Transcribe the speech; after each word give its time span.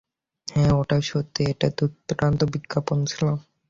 হ্যাঁ, 0.47 0.71
ওটা 0.73 0.97
সত্যিই 1.01 1.49
একটা 1.49 1.67
দুর্দান্ত 1.77 2.39
বিজ্ঞাপন 2.53 2.97
ছিলো। 3.05 3.31